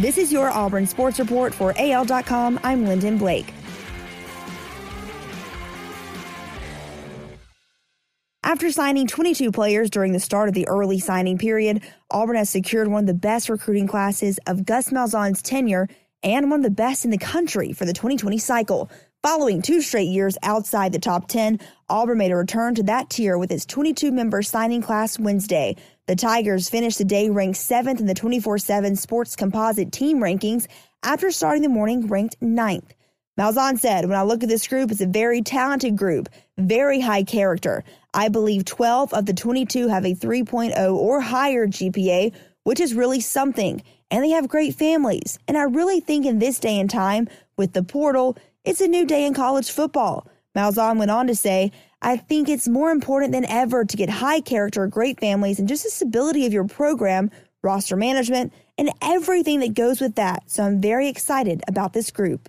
This 0.00 0.16
is 0.16 0.32
your 0.32 0.48
Auburn 0.48 0.86
Sports 0.86 1.18
Report 1.18 1.52
for 1.52 1.74
AL.com. 1.76 2.58
I'm 2.64 2.86
Lyndon 2.86 3.18
Blake. 3.18 3.52
After 8.42 8.72
signing 8.72 9.06
22 9.06 9.52
players 9.52 9.90
during 9.90 10.14
the 10.14 10.18
start 10.18 10.48
of 10.48 10.54
the 10.54 10.66
early 10.68 11.00
signing 11.00 11.36
period, 11.36 11.82
Auburn 12.10 12.36
has 12.36 12.48
secured 12.48 12.88
one 12.88 13.02
of 13.02 13.08
the 13.08 13.12
best 13.12 13.50
recruiting 13.50 13.86
classes 13.86 14.40
of 14.46 14.64
Gus 14.64 14.88
Malzahn's 14.88 15.42
tenure 15.42 15.86
and 16.22 16.50
one 16.50 16.60
of 16.60 16.64
the 16.64 16.70
best 16.70 17.04
in 17.04 17.10
the 17.10 17.18
country 17.18 17.72
for 17.72 17.84
the 17.84 17.92
2020 17.92 18.38
cycle. 18.38 18.90
Following 19.22 19.60
two 19.60 19.82
straight 19.82 20.08
years 20.08 20.38
outside 20.42 20.92
the 20.92 20.98
top 20.98 21.28
10, 21.28 21.60
Auburn 21.88 22.18
made 22.18 22.30
a 22.30 22.36
return 22.36 22.74
to 22.76 22.82
that 22.84 23.10
tier 23.10 23.36
with 23.36 23.50
its 23.50 23.66
22 23.66 24.10
member 24.12 24.40
signing 24.42 24.80
class 24.80 25.18
Wednesday. 25.18 25.76
The 26.06 26.16
Tigers 26.16 26.70
finished 26.70 26.98
the 26.98 27.04
day 27.04 27.28
ranked 27.28 27.58
seventh 27.58 28.00
in 28.00 28.06
the 28.06 28.14
24 28.14 28.58
7 28.58 28.96
sports 28.96 29.36
composite 29.36 29.92
team 29.92 30.20
rankings 30.20 30.66
after 31.02 31.30
starting 31.30 31.62
the 31.62 31.68
morning 31.68 32.06
ranked 32.06 32.36
ninth. 32.40 32.94
Malzahn 33.38 33.78
said, 33.78 34.06
When 34.06 34.18
I 34.18 34.22
look 34.22 34.42
at 34.42 34.48
this 34.48 34.66
group, 34.66 34.90
it's 34.90 35.00
a 35.00 35.06
very 35.06 35.40
talented 35.40 35.96
group, 35.96 36.28
very 36.58 37.00
high 37.00 37.22
character. 37.22 37.84
I 38.12 38.28
believe 38.28 38.64
12 38.64 39.14
of 39.14 39.24
the 39.24 39.32
22 39.32 39.88
have 39.88 40.04
a 40.04 40.14
3.0 40.14 40.94
or 40.94 41.20
higher 41.20 41.66
GPA, 41.66 42.34
which 42.64 42.80
is 42.80 42.94
really 42.94 43.20
something. 43.20 43.82
And 44.10 44.24
they 44.24 44.30
have 44.30 44.48
great 44.48 44.74
families. 44.74 45.38
And 45.46 45.56
I 45.56 45.62
really 45.62 46.00
think 46.00 46.26
in 46.26 46.38
this 46.38 46.58
day 46.58 46.78
and 46.78 46.90
time, 46.90 47.28
with 47.56 47.72
the 47.72 47.82
portal, 47.82 48.36
it's 48.64 48.80
a 48.80 48.88
new 48.88 49.06
day 49.06 49.24
in 49.24 49.34
college 49.34 49.70
football. 49.70 50.26
Malzahn 50.56 50.98
went 50.98 51.10
on 51.10 51.26
to 51.28 51.34
say, 51.34 51.70
I 52.02 52.16
think 52.16 52.48
it's 52.48 52.68
more 52.68 52.90
important 52.90 53.32
than 53.32 53.44
ever 53.44 53.84
to 53.84 53.96
get 53.96 54.08
high 54.08 54.40
character, 54.40 54.86
great 54.86 55.20
families, 55.20 55.58
and 55.58 55.68
just 55.68 55.84
the 55.84 55.90
stability 55.90 56.46
of 56.46 56.52
your 56.52 56.66
program, 56.66 57.30
roster 57.62 57.96
management, 57.96 58.52
and 58.78 58.90
everything 59.02 59.60
that 59.60 59.74
goes 59.74 60.00
with 60.00 60.14
that. 60.14 60.50
So 60.50 60.64
I'm 60.64 60.80
very 60.80 61.08
excited 61.08 61.62
about 61.68 61.92
this 61.92 62.10
group. 62.10 62.48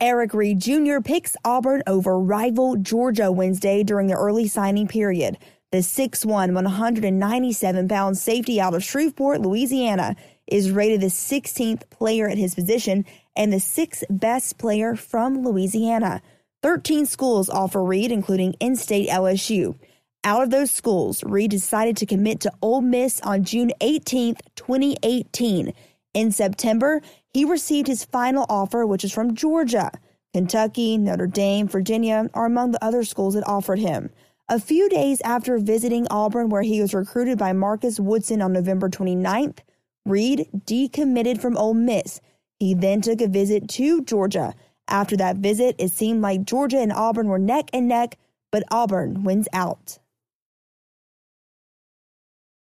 Eric 0.00 0.32
Reed 0.32 0.60
Jr. 0.60 1.00
picks 1.00 1.36
Auburn 1.44 1.82
over 1.86 2.20
rival 2.20 2.76
Georgia 2.76 3.32
Wednesday 3.32 3.82
during 3.82 4.06
the 4.06 4.14
early 4.14 4.46
signing 4.46 4.86
period. 4.86 5.38
The 5.70 5.78
6'1, 5.78 6.54
197 6.54 7.88
pound 7.88 8.16
safety 8.16 8.58
out 8.58 8.72
of 8.72 8.82
Shreveport, 8.82 9.42
Louisiana, 9.42 10.16
is 10.46 10.70
rated 10.70 11.02
the 11.02 11.08
16th 11.08 11.90
player 11.90 12.26
at 12.26 12.38
his 12.38 12.54
position 12.54 13.04
and 13.36 13.52
the 13.52 13.60
sixth 13.60 14.02
best 14.08 14.56
player 14.56 14.96
from 14.96 15.44
Louisiana. 15.44 16.22
13 16.62 17.04
schools 17.04 17.50
offer 17.50 17.84
Reed, 17.84 18.10
including 18.10 18.54
in 18.54 18.76
state 18.76 19.10
LSU. 19.10 19.78
Out 20.24 20.42
of 20.42 20.48
those 20.48 20.70
schools, 20.70 21.22
Reed 21.22 21.50
decided 21.50 21.98
to 21.98 22.06
commit 22.06 22.40
to 22.40 22.52
Ole 22.62 22.80
Miss 22.80 23.20
on 23.20 23.44
June 23.44 23.70
18, 23.82 24.36
2018. 24.56 25.74
In 26.14 26.32
September, 26.32 27.02
he 27.28 27.44
received 27.44 27.88
his 27.88 28.06
final 28.06 28.46
offer, 28.48 28.86
which 28.86 29.04
is 29.04 29.12
from 29.12 29.34
Georgia. 29.34 29.90
Kentucky, 30.32 30.96
Notre 30.96 31.26
Dame, 31.26 31.68
Virginia 31.68 32.30
are 32.32 32.46
among 32.46 32.70
the 32.70 32.82
other 32.82 33.04
schools 33.04 33.34
that 33.34 33.46
offered 33.46 33.78
him. 33.78 34.08
A 34.50 34.58
few 34.58 34.88
days 34.88 35.20
after 35.26 35.58
visiting 35.58 36.06
Auburn, 36.10 36.48
where 36.48 36.62
he 36.62 36.80
was 36.80 36.94
recruited 36.94 37.36
by 37.36 37.52
Marcus 37.52 38.00
Woodson 38.00 38.40
on 38.40 38.54
November 38.54 38.88
29th, 38.88 39.58
Reed 40.06 40.48
decommitted 40.64 41.38
from 41.38 41.58
Ole 41.58 41.74
Miss. 41.74 42.22
He 42.58 42.72
then 42.72 43.02
took 43.02 43.20
a 43.20 43.28
visit 43.28 43.68
to 43.70 44.02
Georgia. 44.02 44.54
After 44.88 45.18
that 45.18 45.36
visit, 45.36 45.76
it 45.78 45.90
seemed 45.90 46.22
like 46.22 46.46
Georgia 46.46 46.78
and 46.78 46.94
Auburn 46.94 47.28
were 47.28 47.38
neck 47.38 47.68
and 47.74 47.88
neck, 47.88 48.16
but 48.50 48.62
Auburn 48.70 49.22
wins 49.22 49.48
out. 49.52 49.98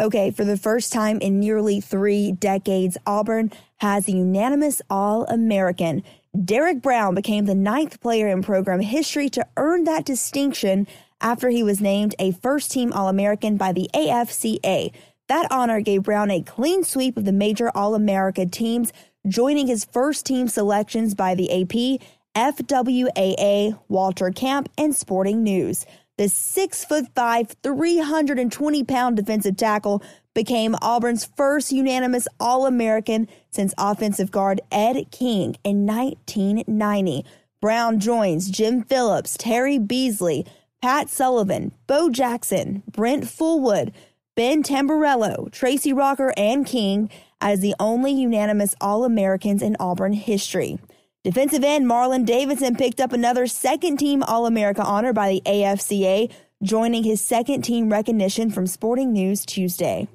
Okay, 0.00 0.30
for 0.30 0.44
the 0.44 0.56
first 0.56 0.90
time 0.90 1.20
in 1.20 1.38
nearly 1.38 1.82
three 1.82 2.32
decades, 2.32 2.96
Auburn 3.06 3.52
has 3.76 4.08
a 4.08 4.12
unanimous 4.12 4.80
All 4.88 5.24
American. 5.26 6.02
Derrick 6.44 6.80
Brown 6.80 7.14
became 7.14 7.44
the 7.44 7.54
ninth 7.54 8.00
player 8.00 8.26
in 8.28 8.42
program 8.42 8.80
history 8.80 9.28
to 9.28 9.46
earn 9.58 9.84
that 9.84 10.06
distinction 10.06 10.88
after 11.24 11.48
he 11.48 11.62
was 11.62 11.80
named 11.80 12.14
a 12.18 12.32
first 12.32 12.70
team 12.70 12.92
All 12.92 13.08
American 13.08 13.56
by 13.56 13.72
the 13.72 13.88
AFCA. 13.94 14.92
That 15.26 15.50
honor 15.50 15.80
gave 15.80 16.02
Brown 16.02 16.30
a 16.30 16.42
clean 16.42 16.84
sweep 16.84 17.16
of 17.16 17.24
the 17.24 17.32
major 17.32 17.72
All 17.74 17.94
America 17.94 18.44
teams, 18.44 18.92
joining 19.26 19.66
his 19.66 19.86
first 19.86 20.26
team 20.26 20.48
selections 20.48 21.14
by 21.14 21.34
the 21.34 21.50
AP, 21.50 22.00
FWAA, 22.36 23.80
Walter 23.88 24.30
Camp, 24.30 24.68
and 24.76 24.94
Sporting 24.94 25.42
News. 25.42 25.86
The 26.18 26.28
six 26.28 26.84
foot 26.84 27.06
five, 27.14 27.56
320 27.62 28.84
pound 28.84 29.16
defensive 29.16 29.56
tackle 29.56 30.02
became 30.34 30.76
Auburn's 30.82 31.24
first 31.24 31.72
unanimous 31.72 32.28
All 32.38 32.66
American 32.66 33.28
since 33.50 33.72
offensive 33.78 34.30
guard 34.30 34.60
Ed 34.70 35.06
King 35.10 35.56
in 35.64 35.86
1990. 35.86 37.24
Brown 37.62 37.98
joins 37.98 38.50
Jim 38.50 38.82
Phillips, 38.82 39.38
Terry 39.38 39.78
Beasley, 39.78 40.44
Pat 40.84 41.08
Sullivan, 41.08 41.72
Bo 41.86 42.10
Jackson, 42.10 42.82
Brent 42.86 43.24
Fullwood, 43.24 43.94
Ben 44.36 44.62
Tamburello, 44.62 45.50
Tracy 45.50 45.94
Rocker, 45.94 46.34
and 46.36 46.66
King 46.66 47.08
as 47.40 47.60
the 47.60 47.74
only 47.80 48.12
unanimous 48.12 48.74
All 48.82 49.06
Americans 49.06 49.62
in 49.62 49.78
Auburn 49.80 50.12
history. 50.12 50.78
Defensive 51.22 51.64
end 51.64 51.86
Marlon 51.86 52.26
Davidson 52.26 52.76
picked 52.76 53.00
up 53.00 53.14
another 53.14 53.46
second 53.46 53.96
team 53.96 54.22
All 54.24 54.44
America 54.44 54.82
honor 54.82 55.14
by 55.14 55.30
the 55.30 55.42
AFCA, 55.46 56.30
joining 56.62 57.02
his 57.02 57.24
second 57.24 57.62
team 57.62 57.90
recognition 57.90 58.50
from 58.50 58.66
Sporting 58.66 59.10
News 59.10 59.46
Tuesday. 59.46 60.06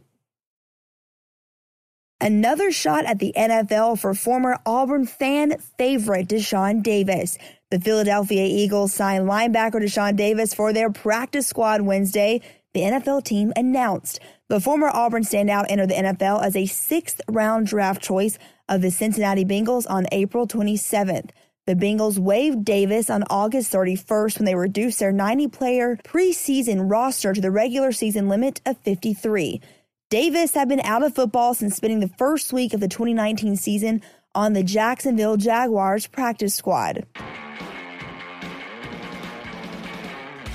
Another 2.22 2.70
shot 2.70 3.06
at 3.06 3.20
the 3.20 3.32
NFL 3.38 3.98
for 3.98 4.14
former 4.14 4.58
Auburn 4.66 5.06
fan 5.06 5.58
favorite 5.78 6.28
Deshaun 6.28 6.84
Davis. 6.84 7.38
The 7.72 7.80
Philadelphia 7.80 8.46
Eagles 8.46 8.92
signed 8.92 9.26
linebacker 9.30 9.82
Deshaun 9.82 10.18
Davis 10.18 10.54
for 10.54 10.74
their 10.74 10.92
practice 10.92 11.48
squad 11.48 11.82
Wednesday, 11.82 12.42
the 12.74 12.82
NFL 12.82 13.24
team 13.24 13.54
announced. 13.56 14.20
The 14.50 14.60
former 14.60 14.90
Auburn 14.90 15.24
standout 15.24 15.68
entered 15.70 15.90
the 15.90 15.96
NFL 15.96 16.44
as 16.44 16.58
a 16.58 16.66
sixth 16.66 17.22
round 17.30 17.68
draft 17.68 18.02
choice 18.02 18.38
of 18.68 18.82
the 18.82 18.92
Cincinnati 18.92 19.46
Bengals 19.46 19.90
on 19.90 20.06
April 20.12 20.46
27th. 20.46 21.30
The 21.68 21.76
Bengals 21.76 22.18
waived 22.18 22.66
Davis 22.66 23.10
on 23.10 23.24
August 23.30 23.72
31st 23.72 24.40
when 24.40 24.46
they 24.46 24.56
reduced 24.56 25.00
their 25.00 25.14
90 25.14 25.48
player 25.50 25.96
preseason 26.04 26.90
roster 26.92 27.32
to 27.32 27.40
the 27.40 27.52
regular 27.52 27.92
season 27.92 28.28
limit 28.28 28.60
of 28.66 28.78
53. 28.80 29.62
Davis 30.10 30.56
had 30.56 30.68
been 30.68 30.80
out 30.80 31.04
of 31.04 31.14
football 31.14 31.54
since 31.54 31.76
spending 31.76 32.00
the 32.00 32.08
first 32.18 32.52
week 32.52 32.74
of 32.74 32.80
the 32.80 32.88
2019 32.88 33.56
season 33.56 34.02
on 34.34 34.54
the 34.54 34.64
Jacksonville 34.64 35.38
Jaguars 35.38 36.08
practice 36.08 36.56
squad. 36.56 37.06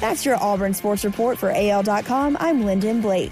That's 0.01 0.27
your 0.27 0.43
Auburn 0.43 0.75
Sports 0.75 1.05
Report 1.05 1.39
for 1.39 1.53
AL.com. 1.55 2.37
I'm 2.41 2.65
Lyndon 2.65 3.01
Blake. 3.01 3.31